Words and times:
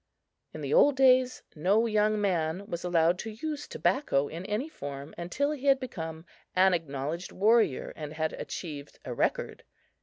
In 0.51 0.61
the 0.61 0.73
old 0.73 0.95
days, 0.95 1.43
no 1.55 1.85
young 1.85 2.19
man 2.19 2.65
was 2.65 2.83
allowed 2.83 3.19
to 3.19 3.29
use 3.29 3.67
tobacco 3.67 4.27
in 4.27 4.47
any 4.47 4.67
form 4.67 5.13
until 5.15 5.51
he 5.51 5.67
had 5.67 5.79
become 5.79 6.25
an 6.55 6.73
acknowledged 6.73 7.31
warrior 7.31 7.93
and 7.95 8.13
had 8.13 8.33
achieved 8.33 8.97
a 9.05 9.13
record. 9.13 9.63